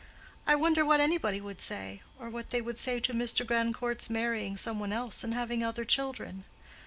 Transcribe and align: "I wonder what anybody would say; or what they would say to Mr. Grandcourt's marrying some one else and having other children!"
"I 0.47 0.55
wonder 0.55 0.83
what 0.83 0.99
anybody 0.99 1.39
would 1.39 1.61
say; 1.61 2.01
or 2.17 2.27
what 2.27 2.49
they 2.49 2.59
would 2.59 2.79
say 2.79 2.99
to 2.99 3.13
Mr. 3.13 3.45
Grandcourt's 3.45 4.09
marrying 4.09 4.57
some 4.57 4.79
one 4.79 4.91
else 4.91 5.23
and 5.23 5.31
having 5.35 5.63
other 5.63 5.85
children!" 5.85 6.43